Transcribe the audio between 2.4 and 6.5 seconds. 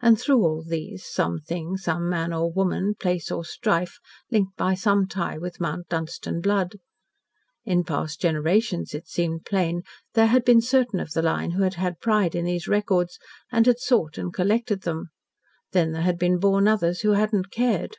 woman, place, or strife linked by some tie with Mount Dunstan